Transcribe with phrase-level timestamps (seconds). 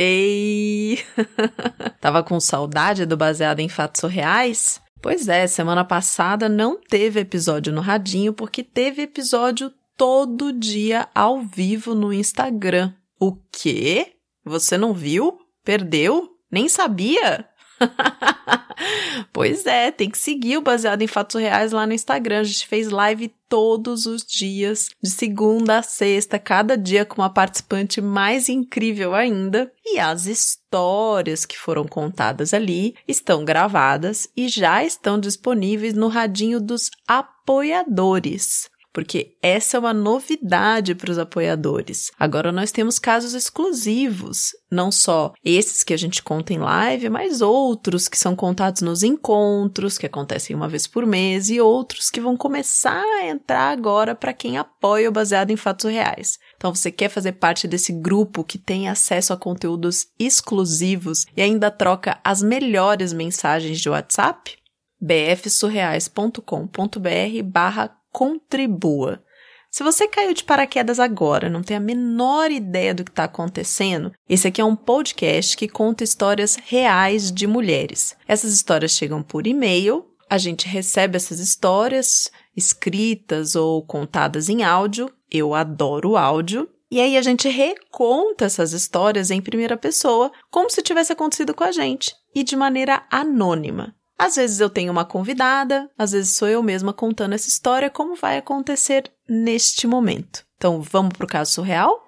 [0.00, 1.04] Ei!
[2.00, 4.80] Tava com saudade do baseado em fatos reais?
[5.02, 11.42] Pois é, semana passada não teve episódio no Radinho porque teve episódio todo dia ao
[11.42, 12.94] vivo no Instagram.
[13.18, 14.12] O quê?
[14.44, 15.36] Você não viu?
[15.64, 16.28] Perdeu?
[16.48, 17.48] Nem sabia?
[19.32, 22.40] pois é, tem que seguir o Baseado em Fatos Reais lá no Instagram.
[22.40, 27.30] A gente fez live todos os dias, de segunda a sexta, cada dia com uma
[27.30, 29.72] participante mais incrível ainda.
[29.84, 36.60] E as histórias que foram contadas ali estão gravadas e já estão disponíveis no radinho
[36.60, 42.10] dos apoiadores porque essa é uma novidade para os apoiadores.
[42.18, 47.40] Agora nós temos casos exclusivos, não só esses que a gente conta em live, mas
[47.40, 52.20] outros que são contados nos encontros, que acontecem uma vez por mês, e outros que
[52.20, 56.38] vão começar a entrar agora para quem apoia o baseado em fatos reais.
[56.56, 61.70] Então, você quer fazer parte desse grupo que tem acesso a conteúdos exclusivos e ainda
[61.70, 64.58] troca as melhores mensagens de WhatsApp?
[65.00, 69.22] bfsurreais.com.br barra contribua.
[69.70, 74.12] Se você caiu de paraquedas agora, não tem a menor ideia do que está acontecendo,
[74.28, 78.16] esse aqui é um podcast que conta histórias reais de mulheres.
[78.26, 85.08] Essas histórias chegam por e-mail, a gente recebe essas histórias escritas ou contadas em áudio.
[85.30, 86.68] Eu adoro áudio.
[86.90, 91.62] E aí a gente reconta essas histórias em primeira pessoa, como se tivesse acontecido com
[91.62, 93.94] a gente, e de maneira anônima.
[94.18, 98.16] Às vezes eu tenho uma convidada, às vezes sou eu mesma contando essa história, como
[98.16, 100.44] vai acontecer neste momento.
[100.56, 102.04] Então, vamos para o caso surreal?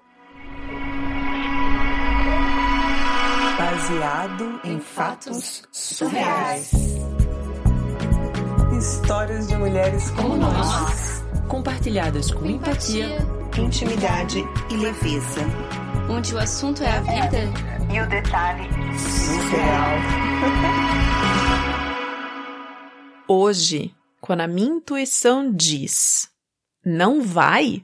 [3.57, 6.71] Baseado em fatos surreais.
[8.77, 13.25] Histórias de mulheres como nós, compartilhadas com empatia,
[13.57, 15.41] intimidade e leveza.
[16.09, 17.39] Onde o assunto é a vida
[17.93, 18.67] e o detalhe
[18.99, 20.91] surreal.
[23.33, 26.29] Hoje, quando a minha intuição diz
[26.85, 27.81] não vai,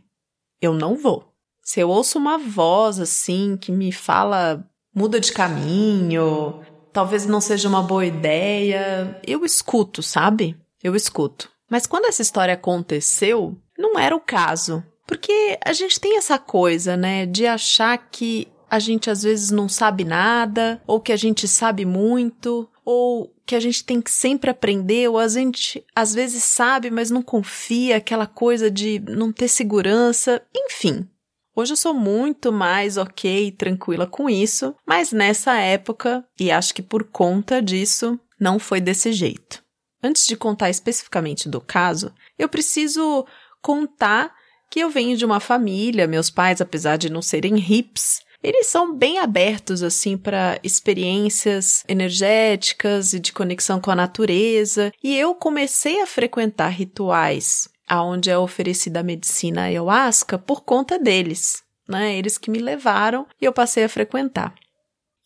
[0.62, 1.32] eu não vou.
[1.64, 6.60] Se eu ouço uma voz assim que me fala muda de caminho,
[6.92, 10.58] talvez não seja uma boa ideia, eu escuto, sabe?
[10.84, 11.50] Eu escuto.
[11.72, 14.84] Mas quando essa história aconteceu, não era o caso.
[15.06, 19.70] Porque a gente tem essa coisa, né, de achar que a gente às vezes não
[19.70, 24.52] sabe nada, ou que a gente sabe muito, ou que a gente tem que sempre
[24.52, 29.48] aprender, ou a gente às vezes sabe, mas não confia, aquela coisa de não ter
[29.48, 31.08] segurança, enfim.
[31.56, 36.74] Hoje eu sou muito mais ok e tranquila com isso, mas nessa época, e acho
[36.74, 39.64] que por conta disso, não foi desse jeito.
[40.04, 43.26] Antes de contar especificamente do caso, eu preciso
[43.62, 44.36] contar
[44.70, 48.96] que eu venho de uma família, meus pais, apesar de não serem hips, eles são
[48.96, 54.92] bem abertos assim para experiências energéticas e de conexão com a natureza.
[55.04, 61.64] E eu comecei a frequentar rituais aonde é oferecida a medicina ayahuasca por conta deles,
[61.88, 62.18] né?
[62.18, 64.54] Eles que me levaram e eu passei a frequentar.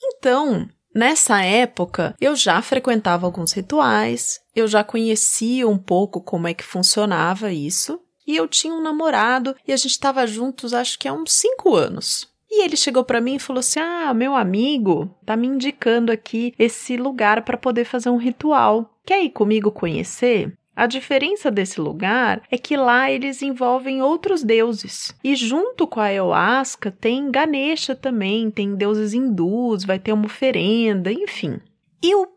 [0.04, 6.54] Então, Nessa época, eu já frequentava alguns rituais, eu já conhecia um pouco como é
[6.54, 7.98] que funcionava isso,
[8.28, 11.76] e eu tinha um namorado e a gente estava juntos acho que há uns cinco
[11.76, 12.28] anos.
[12.52, 16.54] E ele chegou para mim e falou assim: Ah, meu amigo tá me indicando aqui
[16.60, 19.00] esse lugar para poder fazer um ritual.
[19.06, 20.54] Quer ir comigo conhecer?
[20.76, 25.14] A diferença desse lugar é que lá eles envolvem outros deuses.
[25.24, 31.12] E junto com a ayahuasca tem Ganesha também, tem deuses hindus, vai ter uma oferenda,
[31.12, 31.60] enfim.
[32.02, 32.28] Eu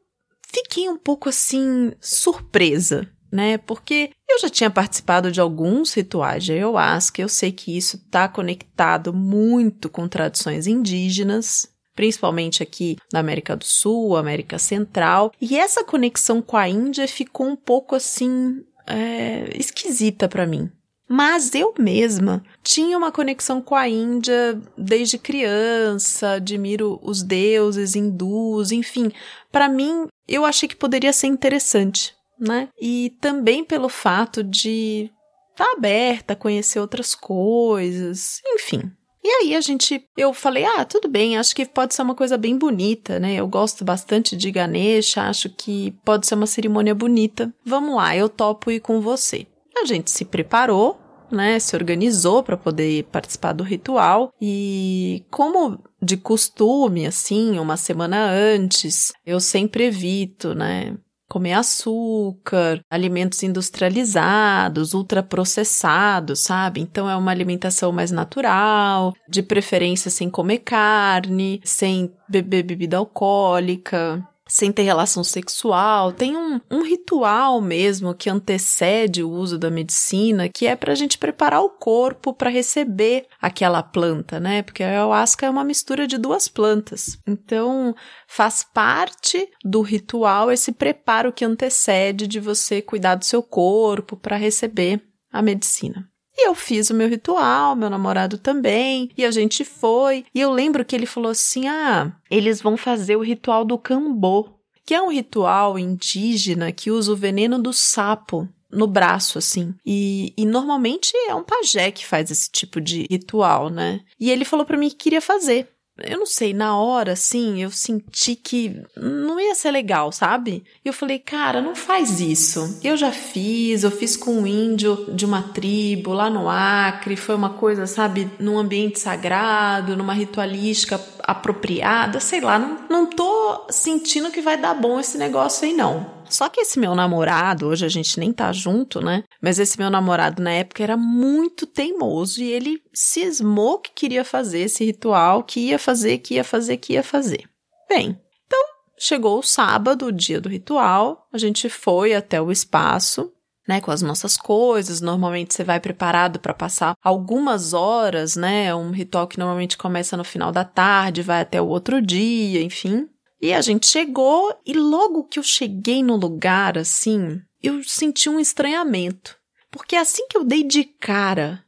[0.47, 3.59] fiquei um pouco assim surpresa né?
[3.59, 8.29] Porque eu já tinha participado de alguns rituais de ayahuasca, eu sei que isso está
[8.29, 15.83] conectado muito com tradições indígenas, principalmente aqui na América do Sul, América Central, e essa
[15.83, 20.71] conexão com a Índia ficou um pouco assim é, esquisita para mim.
[21.09, 28.71] Mas eu mesma tinha uma conexão com a Índia desde criança, admiro os deuses hindus,
[28.71, 29.11] enfim.
[29.51, 32.69] Para mim, eu achei que poderia ser interessante né?
[32.81, 35.11] E também pelo fato de
[35.51, 38.93] estar tá aberta a conhecer outras coisas, enfim.
[39.23, 42.37] E aí a gente, eu falei, ah, tudo bem, acho que pode ser uma coisa
[42.37, 43.35] bem bonita, né?
[43.37, 47.53] Eu gosto bastante de Ganesha, acho que pode ser uma cerimônia bonita.
[47.65, 49.47] Vamos lá, eu topo ir com você.
[49.81, 51.01] A gente se preparou,
[51.31, 58.31] né, se organizou para poder participar do ritual e como de costume, assim, uma semana
[58.31, 60.97] antes, eu sempre evito, né,
[61.35, 66.81] comer açúcar, alimentos industrializados, ultraprocessados, sabe?
[66.81, 74.25] Então é uma alimentação mais natural, de preferência sem comer carne, sem beber bebida alcoólica
[74.47, 76.13] sem ter relação sexual.
[76.13, 80.95] Tem um, um ritual mesmo que antecede o uso da medicina, que é para a
[80.95, 84.63] gente preparar o corpo para receber aquela planta, né?
[84.63, 87.19] Porque a ayahuasca é uma mistura de duas plantas.
[87.27, 87.95] Então,
[88.27, 94.37] faz parte do ritual esse preparo que antecede de você cuidar do seu corpo para
[94.37, 95.03] receber
[95.33, 96.09] a medicina.
[96.37, 100.25] E eu fiz o meu ritual, meu namorado também, e a gente foi.
[100.35, 104.49] E eu lembro que ele falou assim: ah, eles vão fazer o ritual do cambô,
[104.85, 109.75] que é um ritual indígena que usa o veneno do sapo no braço, assim.
[109.87, 114.01] E, e normalmente é um pajé que faz esse tipo de ritual, né?
[114.19, 115.69] E ele falou para mim que queria fazer
[116.03, 120.65] eu não sei, na hora, assim, eu senti que não ia ser legal, sabe?
[120.85, 122.81] E eu falei, cara, não faz isso.
[122.83, 127.37] Eu já fiz, eu fiz com um índio de uma tribo lá no Acre, foi
[127.37, 134.31] uma coisa, sabe, num ambiente sagrado, numa ritualística apropriada, sei lá, não, não tô sentindo
[134.31, 136.14] que vai dar bom esse negócio aí, não.
[136.29, 139.25] Só que esse meu namorado, hoje a gente nem tá junto, né?
[139.41, 144.61] Mas esse meu namorado na época era muito teimoso e ele cismou que queria fazer
[144.61, 147.45] esse ritual, que ia fazer, que ia fazer, que ia fazer.
[147.89, 148.61] Bem, então
[148.99, 153.31] chegou o sábado, o dia do ritual, a gente foi até o espaço,
[153.67, 155.01] né, com as nossas coisas.
[155.01, 158.75] Normalmente você vai preparado para passar algumas horas, né?
[158.75, 163.09] Um ritual que normalmente começa no final da tarde, vai até o outro dia, enfim.
[163.45, 168.41] E a gente chegou e logo que eu cheguei no lugar, assim, eu senti um
[168.41, 169.37] estranhamento.
[169.71, 171.63] Porque assim que eu dei de cara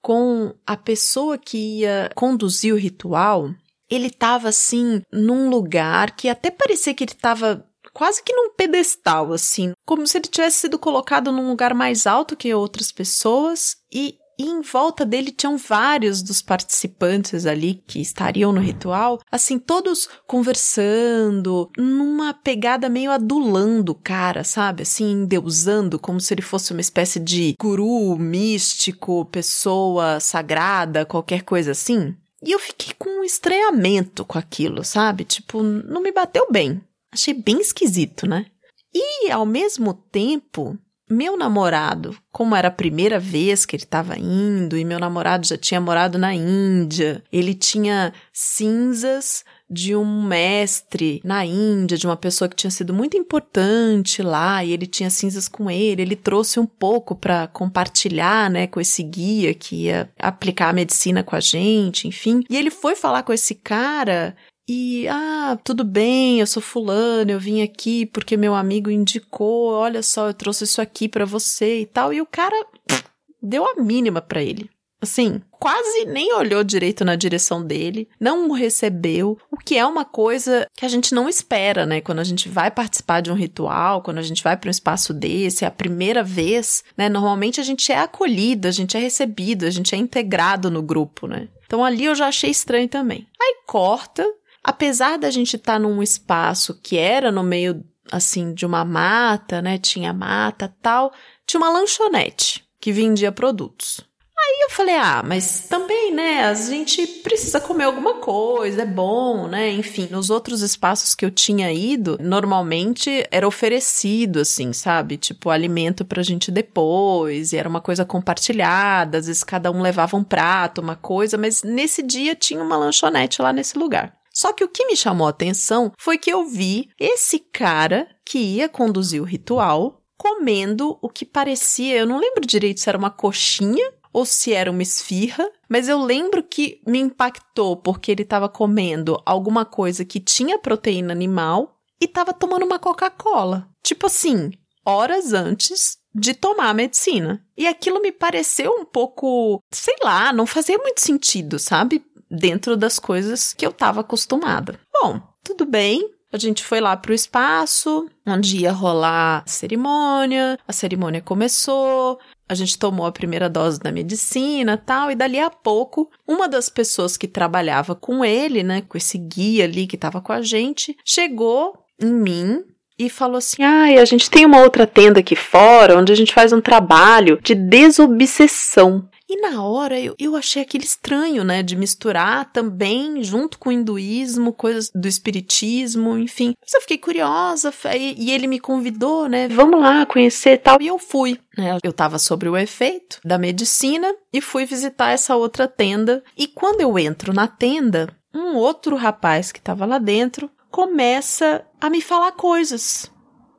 [0.00, 3.54] com a pessoa que ia conduzir o ritual,
[3.88, 9.32] ele estava assim num lugar que até parecia que ele estava quase que num pedestal
[9.32, 14.16] assim, como se ele tivesse sido colocado num lugar mais alto que outras pessoas e
[14.38, 20.08] e em volta dele tinham vários dos participantes ali que estariam no ritual, assim, todos
[20.26, 24.82] conversando, numa pegada meio adulando o cara, sabe?
[24.82, 31.72] Assim, endeusando, como se ele fosse uma espécie de guru místico, pessoa sagrada, qualquer coisa
[31.72, 32.14] assim.
[32.44, 35.24] E eu fiquei com um estranhamento com aquilo, sabe?
[35.24, 36.82] Tipo, não me bateu bem.
[37.12, 38.46] Achei bem esquisito, né?
[38.92, 40.76] E, ao mesmo tempo,
[41.12, 45.56] meu namorado, como era a primeira vez que ele estava indo e meu namorado já
[45.56, 52.48] tinha morado na Índia, ele tinha cinzas de um mestre na Índia, de uma pessoa
[52.48, 56.02] que tinha sido muito importante lá, e ele tinha cinzas com ele.
[56.02, 61.22] Ele trouxe um pouco para compartilhar, né, com esse guia que ia aplicar a medicina
[61.22, 62.42] com a gente, enfim.
[62.50, 64.36] E ele foi falar com esse cara
[64.68, 70.02] e, ah, tudo bem, eu sou fulano, eu vim aqui porque meu amigo indicou, olha
[70.02, 72.12] só, eu trouxe isso aqui para você e tal.
[72.12, 72.56] E o cara
[72.86, 73.04] pff,
[73.42, 74.70] deu a mínima para ele.
[75.02, 80.04] Assim, quase nem olhou direito na direção dele, não o recebeu, o que é uma
[80.04, 82.00] coisa que a gente não espera, né?
[82.00, 85.12] Quando a gente vai participar de um ritual, quando a gente vai para um espaço
[85.12, 87.08] desse, é a primeira vez, né?
[87.08, 91.26] Normalmente a gente é acolhido, a gente é recebido, a gente é integrado no grupo,
[91.26, 91.48] né?
[91.66, 93.26] Então ali eu já achei estranho também.
[93.40, 94.24] Aí corta
[94.64, 99.62] Apesar da gente estar tá num espaço que era no meio assim de uma mata,
[99.62, 99.78] né?
[99.78, 101.12] Tinha mata, tal,
[101.46, 104.00] tinha uma lanchonete que vendia produtos.
[104.44, 109.46] Aí eu falei: "Ah, mas também, né, a gente precisa comer alguma coisa, é bom,
[109.46, 109.70] né?
[109.70, 115.16] Enfim, nos outros espaços que eu tinha ido, normalmente era oferecido assim, sabe?
[115.16, 120.16] Tipo alimento pra gente depois, e era uma coisa compartilhada, às vezes cada um levava
[120.16, 124.21] um prato, uma coisa, mas nesse dia tinha uma lanchonete lá nesse lugar.
[124.32, 128.38] Só que o que me chamou a atenção foi que eu vi esse cara que
[128.38, 133.10] ia conduzir o ritual comendo o que parecia, eu não lembro direito se era uma
[133.10, 138.48] coxinha ou se era uma esfirra, mas eu lembro que me impactou porque ele estava
[138.48, 143.68] comendo alguma coisa que tinha proteína animal e estava tomando uma Coca-Cola.
[143.82, 144.52] Tipo assim,
[144.86, 147.44] horas antes de tomar a medicina.
[147.56, 152.04] E aquilo me pareceu um pouco, sei lá, não fazia muito sentido, sabe?
[152.32, 154.80] Dentro das coisas que eu estava acostumada.
[154.92, 156.10] Bom, tudo bem.
[156.32, 160.58] A gente foi lá para o espaço, onde ia rolar a cerimônia.
[160.66, 165.50] A cerimônia começou, a gente tomou a primeira dose da medicina tal, e dali a
[165.50, 170.22] pouco, uma das pessoas que trabalhava com ele, né, com esse guia ali que estava
[170.22, 172.64] com a gente, chegou em mim
[172.98, 176.32] e falou assim: "Ai, a gente tem uma outra tenda aqui fora onde a gente
[176.32, 179.06] faz um trabalho de desobsessão.
[179.32, 181.62] E na hora eu, eu achei aquele estranho, né?
[181.62, 186.52] De misturar também, junto com o hinduísmo, coisas do espiritismo, enfim.
[186.60, 189.48] Mas eu fiquei curiosa e, e ele me convidou, né?
[189.48, 190.82] Vamos lá conhecer tal.
[190.82, 191.40] E eu fui.
[191.56, 191.78] Né?
[191.82, 196.22] Eu estava sobre o efeito da medicina e fui visitar essa outra tenda.
[196.36, 201.88] E quando eu entro na tenda, um outro rapaz que estava lá dentro começa a
[201.88, 203.10] me falar coisas.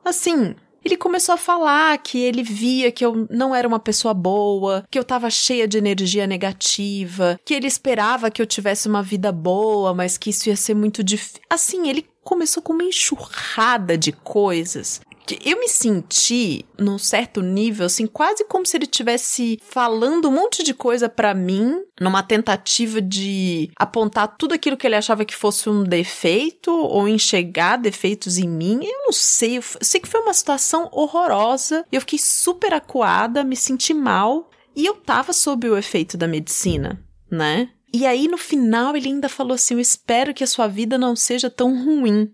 [0.04, 0.54] Assim,
[0.84, 4.98] ele começou a falar que ele via que eu não era uma pessoa boa, que
[4.98, 9.94] eu estava cheia de energia negativa, que ele esperava que eu tivesse uma vida boa,
[9.94, 11.40] mas que isso ia ser muito difícil.
[11.48, 15.00] Assim, ele começou com uma enxurrada de coisas
[15.44, 20.62] eu me senti num certo nível assim, quase como se ele tivesse falando um monte
[20.62, 25.68] de coisa para mim, numa tentativa de apontar tudo aquilo que ele achava que fosse
[25.70, 28.80] um defeito ou enxergar defeitos em mim.
[28.82, 31.84] Eu não sei, eu sei que foi uma situação horrorosa.
[31.90, 37.02] Eu fiquei super acuada, me senti mal e eu tava sob o efeito da medicina,
[37.30, 37.70] né?
[37.92, 41.14] E aí no final ele ainda falou assim: "Eu espero que a sua vida não
[41.14, 42.28] seja tão ruim".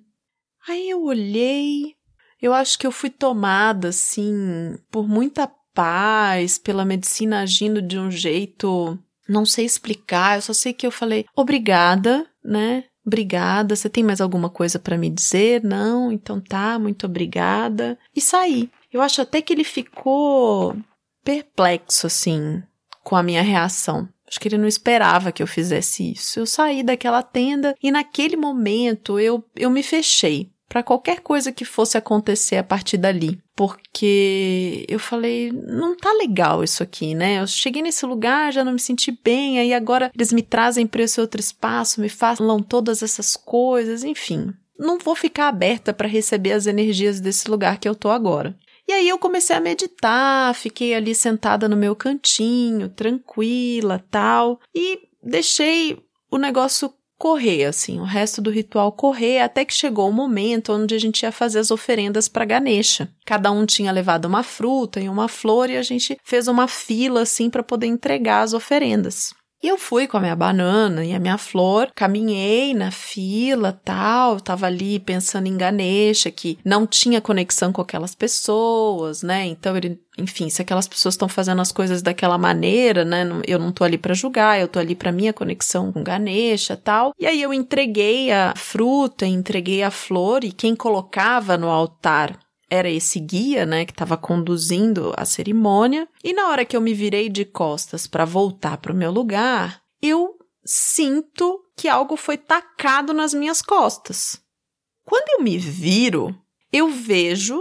[0.67, 1.95] Aí eu olhei,
[2.41, 8.11] eu acho que eu fui tomada, assim, por muita paz, pela medicina agindo de um
[8.11, 8.99] jeito.
[9.29, 12.85] Não sei explicar, eu só sei que eu falei obrigada, né?
[13.07, 13.75] Obrigada.
[13.77, 15.63] Você tem mais alguma coisa para me dizer?
[15.63, 16.13] Não?
[16.13, 17.99] Então tá, muito obrigada.
[18.15, 18.71] E saí.
[18.93, 20.77] Eu acho até que ele ficou
[21.25, 22.63] perplexo, assim,
[23.03, 24.09] com a minha reação.
[24.29, 26.39] Acho que ele não esperava que eu fizesse isso.
[26.39, 31.65] Eu saí daquela tenda e naquele momento eu, eu me fechei para qualquer coisa que
[31.65, 33.43] fosse acontecer a partir dali.
[33.57, 37.41] Porque eu falei, não tá legal isso aqui, né?
[37.41, 41.03] Eu cheguei nesse lugar, já não me senti bem, aí agora eles me trazem para
[41.03, 44.55] esse outro espaço, me falam todas essas coisas, enfim.
[44.79, 48.57] Não vou ficar aberta para receber as energias desse lugar que eu tô agora.
[48.87, 55.01] E aí eu comecei a meditar, fiquei ali sentada no meu cantinho, tranquila, tal, e
[55.21, 55.99] deixei
[56.31, 60.95] o negócio correr, assim, o resto do ritual correr, até que chegou o momento onde
[60.95, 63.13] a gente ia fazer as oferendas para Ganesha.
[63.27, 67.21] Cada um tinha levado uma fruta e uma flor e a gente fez uma fila,
[67.21, 69.35] assim, para poder entregar as oferendas.
[69.63, 74.41] E eu fui com a minha banana e a minha flor, caminhei na fila, tal,
[74.41, 79.45] tava ali pensando em Ganesha, que não tinha conexão com aquelas pessoas, né?
[79.45, 83.27] Então ele, enfim, se aquelas pessoas estão fazendo as coisas daquela maneira, né?
[83.47, 87.13] Eu não tô ali para julgar, eu tô ali para minha conexão com Ganesha, tal.
[87.19, 92.39] E aí eu entreguei a fruta, entreguei a flor e quem colocava no altar
[92.71, 96.09] era esse guia, né, que estava conduzindo a cerimônia.
[96.23, 99.83] E na hora que eu me virei de costas para voltar para o meu lugar,
[100.01, 104.41] eu sinto que algo foi tacado nas minhas costas.
[105.05, 106.35] Quando eu me viro,
[106.73, 107.61] eu vejo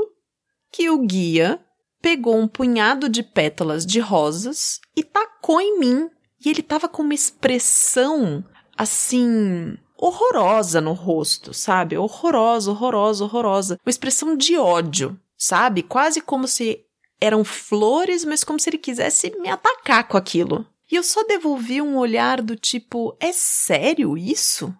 [0.71, 1.59] que o guia
[2.01, 6.09] pegou um punhado de pétalas de rosas e tacou em mim.
[6.45, 8.45] E ele estava com uma expressão
[8.77, 11.97] assim horrorosa no rosto, sabe?
[11.97, 13.79] Horrorosa, horrorosa, horrorosa.
[13.85, 15.83] Uma expressão de ódio, sabe?
[15.83, 16.85] Quase como se
[17.19, 20.65] eram flores, mas como se ele quisesse me atacar com aquilo.
[20.89, 24.73] E eu só devolvi um olhar do tipo: é sério isso?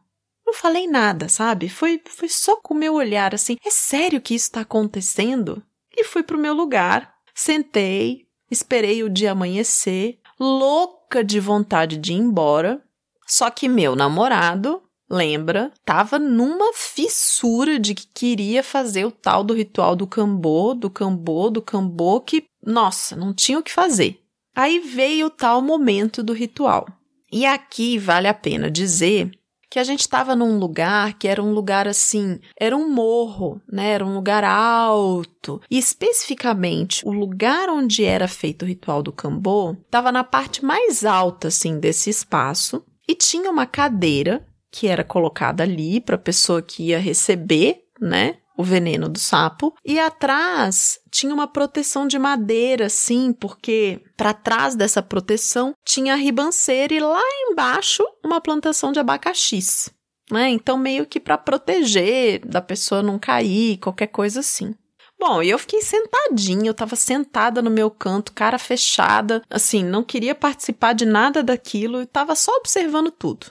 [0.45, 1.69] Não falei nada, sabe?
[1.69, 5.61] Foi, foi só com o meu olhar assim: é sério que isso está acontecendo?
[5.95, 12.17] E fui pro meu lugar, sentei, esperei o dia amanhecer, louca de vontade de ir
[12.17, 12.81] embora.
[13.27, 19.53] Só que meu namorado lembra, tava numa fissura de que queria fazer o tal do
[19.53, 24.19] ritual do cambô, do cambô, do cambô, que, nossa, não tinha o que fazer.
[24.55, 26.87] Aí veio o tal momento do ritual.
[27.31, 29.31] E aqui vale a pena dizer
[29.69, 33.91] que a gente estava num lugar que era um lugar assim, era um morro, né?
[33.91, 35.61] Era um lugar alto.
[35.69, 41.05] E especificamente, o lugar onde era feito o ritual do cambô estava na parte mais
[41.05, 46.61] alta assim desse espaço e tinha uma cadeira que era colocada ali para a pessoa
[46.61, 48.37] que ia receber, né?
[48.57, 49.73] O veneno do sapo.
[49.85, 56.17] E atrás tinha uma proteção de madeira, sim, porque para trás dessa proteção tinha a
[56.17, 59.89] ribanceira e lá embaixo uma plantação de abacaxis.
[60.29, 60.49] Né?
[60.49, 64.75] Então, meio que para proteger da pessoa não cair, qualquer coisa assim.
[65.19, 70.01] Bom, e eu fiquei sentadinha, eu tava sentada no meu canto, cara fechada, assim, não
[70.01, 73.47] queria participar de nada daquilo e tava só observando tudo.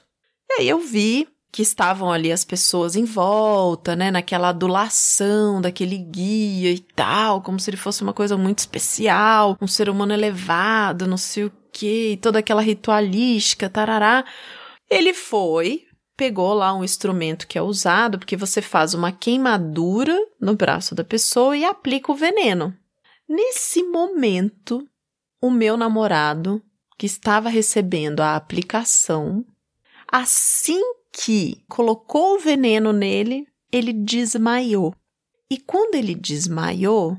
[0.50, 5.96] E aí eu vi que estavam ali as pessoas em volta, né, naquela adulação daquele
[5.96, 11.06] guia e tal, como se ele fosse uma coisa muito especial, um ser humano elevado,
[11.06, 14.24] não sei o que, toda aquela ritualística, tarará.
[14.90, 15.86] Ele foi,
[16.16, 21.04] pegou lá um instrumento que é usado, porque você faz uma queimadura no braço da
[21.04, 22.76] pessoa e aplica o veneno.
[23.28, 24.86] Nesse momento,
[25.40, 26.62] o meu namorado
[26.98, 29.44] que estava recebendo a aplicação,
[30.10, 34.94] assim que colocou o veneno nele, ele desmaiou.
[35.50, 37.18] E quando ele desmaiou,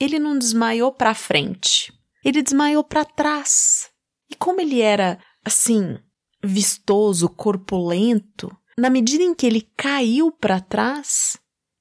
[0.00, 1.92] ele não desmaiou para frente,
[2.24, 3.90] ele desmaiou para trás.
[4.30, 5.98] E como ele era assim,
[6.42, 11.36] vistoso, corpulento, na medida em que ele caiu para trás,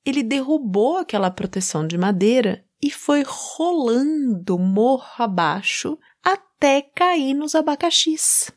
[0.05, 8.51] ele derrubou aquela proteção de madeira e foi rolando morro abaixo até cair nos abacaxis.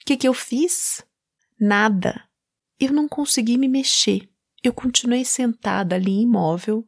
[0.00, 1.04] O que, que eu fiz?
[1.64, 2.24] Nada.
[2.80, 4.28] Eu não consegui me mexer.
[4.64, 6.84] Eu continuei sentada ali imóvel,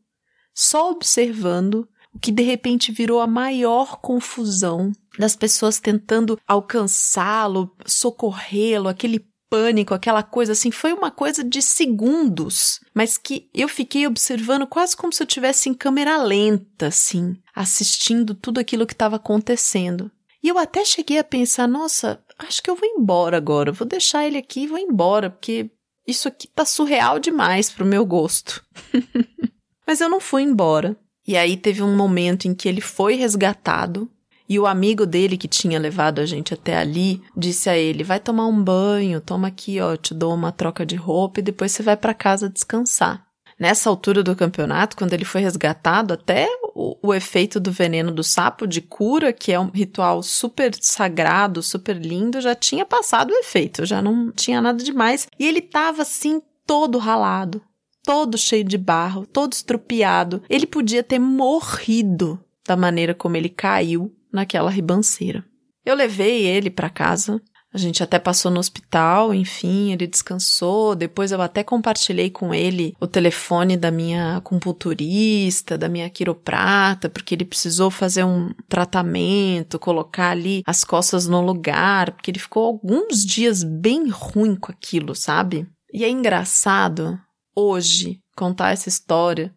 [0.52, 8.88] só observando o que de repente virou a maior confusão das pessoas tentando alcançá-lo, socorrê-lo,
[8.88, 14.66] aquele pânico, aquela coisa assim, foi uma coisa de segundos, mas que eu fiquei observando
[14.66, 20.10] quase como se eu tivesse em câmera lenta, assim, assistindo tudo aquilo que estava acontecendo.
[20.42, 24.26] E eu até cheguei a pensar, nossa, acho que eu vou embora agora, vou deixar
[24.26, 25.70] ele aqui e vou embora, porque
[26.06, 28.64] isso aqui tá surreal demais pro meu gosto.
[29.86, 30.96] mas eu não fui embora.
[31.26, 34.10] E aí teve um momento em que ele foi resgatado
[34.48, 38.20] e o amigo dele que tinha levado a gente até ali disse a ele: "Vai
[38.20, 41.82] tomar um banho, toma aqui, ó, te dou uma troca de roupa e depois você
[41.82, 43.26] vai para casa descansar".
[43.64, 48.23] Nessa altura do campeonato, quando ele foi resgatado, até o, o, efeito do veneno do
[48.23, 53.38] sapo de cura, que é um ritual super sagrado, super lindo, já tinha passado o
[53.38, 55.26] efeito, já não tinha nada demais.
[55.38, 57.62] E ele tava assim, todo ralado,
[58.02, 60.42] todo cheio de barro, todo estrupiado.
[60.50, 65.42] Ele podia ter morrido da maneira como ele caiu naquela ribanceira.
[65.87, 67.40] Eu levei ele para casa.
[67.74, 70.94] A gente até passou no hospital, enfim, ele descansou.
[70.94, 77.34] Depois eu até compartilhei com ele o telefone da minha compulturista, da minha quiroprata, porque
[77.34, 83.26] ele precisou fazer um tratamento, colocar ali as costas no lugar, porque ele ficou alguns
[83.26, 85.66] dias bem ruim com aquilo, sabe?
[85.92, 87.18] E é engraçado
[87.56, 89.52] hoje contar essa história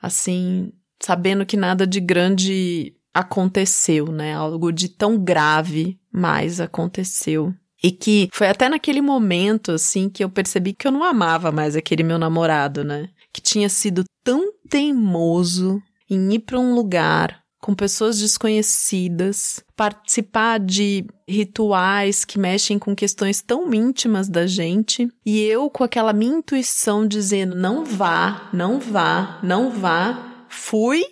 [0.00, 0.70] assim,
[1.02, 4.34] sabendo que nada de grande aconteceu, né?
[4.34, 7.54] Algo de tão grave, mas aconteceu.
[7.82, 11.76] E que foi até naquele momento, assim, que eu percebi que eu não amava mais
[11.76, 13.08] aquele meu namorado, né?
[13.32, 21.06] Que tinha sido tão teimoso em ir para um lugar com pessoas desconhecidas, participar de
[21.26, 27.06] rituais que mexem com questões tão íntimas da gente, e eu com aquela minha intuição
[27.06, 31.02] dizendo: não vá, não vá, não vá, fui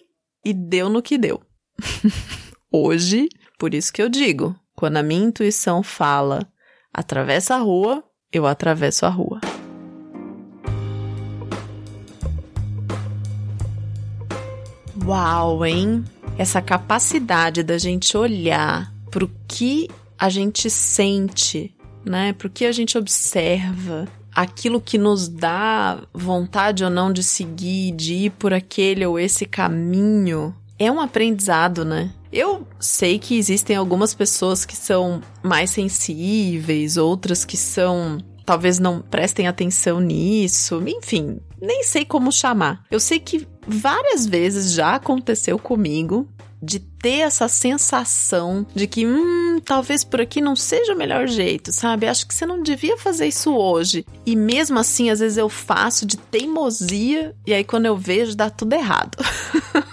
[0.44, 1.40] e deu no que deu.
[2.70, 6.46] Hoje, por isso que eu digo, quando a minha intuição fala
[6.92, 9.40] atravessa a rua, eu atravesso a rua.
[15.04, 16.04] Uau, hein?
[16.38, 22.32] Essa capacidade da gente olhar para o que a gente sente, né?
[22.32, 27.92] Para o que a gente observa, aquilo que nos dá vontade ou não de seguir,
[27.92, 30.54] de ir por aquele ou esse caminho,
[30.86, 32.10] é um aprendizado, né?
[32.32, 38.18] Eu sei que existem algumas pessoas que são mais sensíveis, outras que são.
[38.44, 42.84] talvez não prestem atenção nisso, enfim, nem sei como chamar.
[42.90, 46.26] Eu sei que várias vezes já aconteceu comigo
[46.62, 51.72] de ter essa sensação de que, hum, talvez por aqui não seja o melhor jeito,
[51.72, 52.06] sabe?
[52.06, 54.06] Acho que você não devia fazer isso hoje.
[54.24, 58.48] E mesmo assim, às vezes eu faço de teimosia e aí quando eu vejo dá
[58.48, 59.18] tudo errado.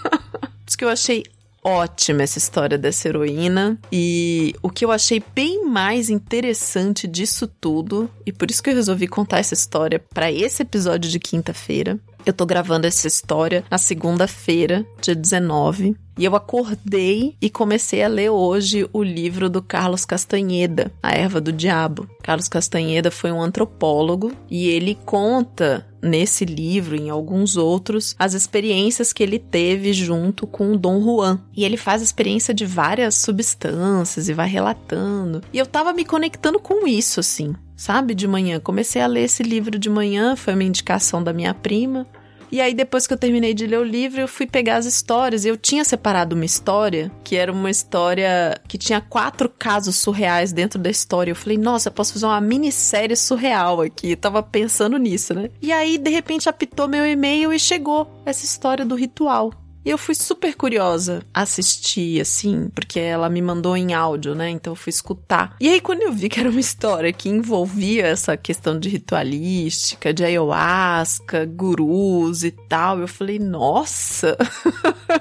[0.79, 1.25] que eu achei
[1.61, 3.77] ótima essa história dessa heroína.
[3.91, 8.75] E o que eu achei bem mais interessante disso tudo, e por isso que eu
[8.75, 11.99] resolvi contar essa história para esse episódio de quinta-feira.
[12.25, 15.97] Eu tô gravando essa história na segunda-feira, dia 19.
[16.17, 21.41] E eu acordei e comecei a ler hoje o livro do Carlos Castanheda, A Erva
[21.41, 22.09] do Diabo.
[22.21, 28.33] Carlos Castanheda foi um antropólogo e ele conta nesse livro e em alguns outros as
[28.33, 31.41] experiências que ele teve junto com o Dom Juan.
[31.55, 35.41] E ele faz experiência de várias substâncias e vai relatando.
[35.53, 38.59] E eu tava me conectando com isso assim, sabe, de manhã.
[38.59, 42.07] Comecei a ler esse livro de manhã, foi uma indicação da minha prima.
[42.51, 45.45] E aí, depois que eu terminei de ler o livro, eu fui pegar as histórias.
[45.45, 50.79] Eu tinha separado uma história, que era uma história que tinha quatro casos surreais dentro
[50.79, 51.31] da história.
[51.31, 54.12] Eu falei, nossa, posso fazer uma minissérie surreal aqui.
[54.12, 55.49] Eu tava pensando nisso, né?
[55.62, 59.51] E aí, de repente, apitou meu e-mail e chegou essa história do ritual.
[59.83, 64.49] E eu fui super curiosa assistir, assim, porque ela me mandou em áudio, né?
[64.49, 65.55] Então eu fui escutar.
[65.59, 70.13] E aí, quando eu vi que era uma história que envolvia essa questão de ritualística,
[70.13, 74.37] de ayahuasca, gurus e tal, eu falei, nossa!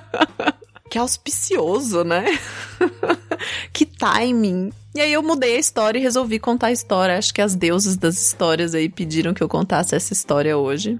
[0.90, 2.24] que auspicioso, né?
[3.72, 4.72] que timing.
[4.94, 7.16] E aí eu mudei a história e resolvi contar a história.
[7.16, 10.98] Acho que as deusas das histórias aí pediram que eu contasse essa história hoje.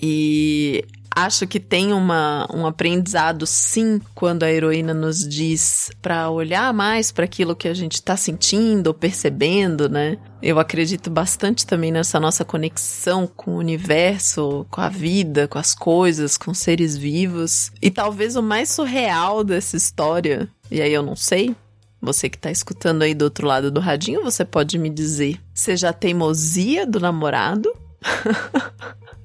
[0.00, 6.72] E acho que tem uma, um aprendizado sim quando a heroína nos diz para olhar
[6.72, 10.18] mais para aquilo que a gente está sentindo ou percebendo, né?
[10.42, 15.74] Eu acredito bastante também nessa nossa conexão com o universo, com a vida, com as
[15.74, 17.70] coisas, com seres vivos.
[17.82, 21.54] E talvez o mais surreal dessa história, e aí eu não sei,
[22.00, 25.90] você que tá escutando aí do outro lado do radinho, você pode me dizer, seja
[25.90, 27.70] a teimosia do namorado?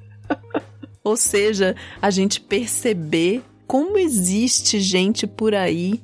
[1.05, 6.03] Ou seja, a gente perceber como existe gente por aí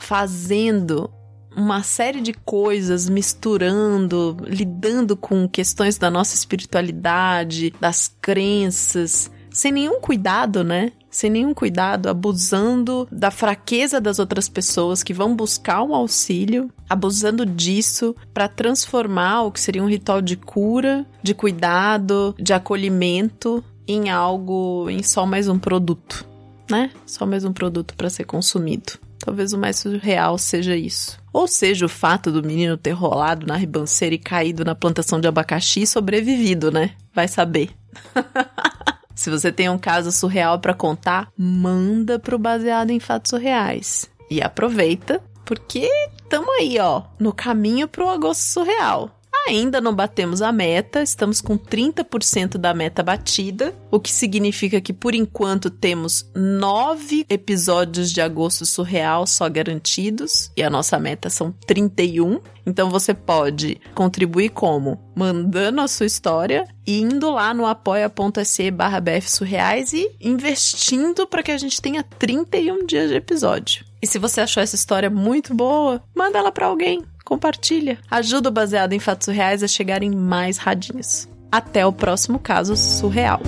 [0.00, 1.10] fazendo
[1.54, 10.00] uma série de coisas, misturando, lidando com questões da nossa espiritualidade, das crenças, sem nenhum
[10.00, 10.92] cuidado, né?
[11.10, 17.44] Sem nenhum cuidado, abusando da fraqueza das outras pessoas que vão buscar um auxílio, abusando
[17.44, 24.10] disso para transformar o que seria um ritual de cura, de cuidado, de acolhimento em
[24.10, 26.26] algo, em só mais um produto,
[26.70, 26.90] né?
[27.06, 28.92] Só mais um produto para ser consumido.
[29.18, 31.18] Talvez o mais surreal seja isso.
[31.32, 35.26] Ou seja, o fato do menino ter rolado na ribanceira e caído na plantação de
[35.26, 36.92] abacaxi e sobrevivido, né?
[37.14, 37.70] Vai saber.
[39.14, 44.08] Se você tem um caso surreal para contar, manda pro baseado em fatos surreais.
[44.30, 45.90] E aproveita, porque
[46.28, 49.17] tamo aí, ó, no caminho pro agosto surreal.
[49.46, 54.92] Ainda não batemos a meta, estamos com 30% da meta batida, o que significa que
[54.92, 61.52] por enquanto temos nove episódios de agosto surreal só garantidos, e a nossa meta são
[61.66, 62.40] 31.
[62.66, 65.00] Então você pode contribuir como?
[65.16, 71.50] Mandando a sua história e indo lá no apoia.se barra surreais e investindo para que
[71.50, 73.87] a gente tenha 31 dias de episódio.
[74.00, 77.98] E se você achou essa história muito boa, manda ela para alguém compartilha.
[78.10, 81.28] Ajuda o Baseado em Fatos Reais a chegar em mais radinhos.
[81.52, 83.40] Até o próximo caso surreal.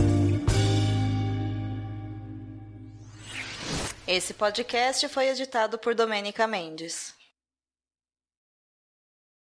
[4.06, 7.14] Esse podcast foi editado por Domênica Mendes.